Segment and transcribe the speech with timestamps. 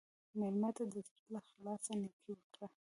[0.39, 2.67] مېلمه ته د زړه له اخلاصه نیکي وکړه.